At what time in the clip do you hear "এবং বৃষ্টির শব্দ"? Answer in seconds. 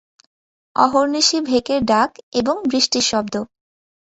2.39-3.33